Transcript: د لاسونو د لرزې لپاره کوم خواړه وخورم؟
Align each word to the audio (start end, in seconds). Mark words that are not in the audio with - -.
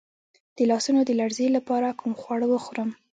د 0.57 0.59
لاسونو 0.71 0.99
د 1.05 1.11
لرزې 1.19 1.47
لپاره 1.57 1.97
کوم 1.99 2.13
خواړه 2.21 2.47
وخورم؟ 2.49 2.89